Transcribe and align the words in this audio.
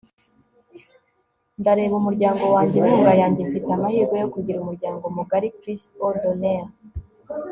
ndareba 1.59 1.95
umuryango 2.01 2.43
wanjye 2.55 2.75
inkunga 2.77 3.11
yanjye. 3.21 3.41
mfite 3.49 3.69
amahirwe 3.73 4.15
yo 4.21 4.27
kugira 4.33 4.57
umuryango 4.63 5.03
mugari.- 5.17 5.47
chris 5.59 5.83
o'donnell 6.05 6.65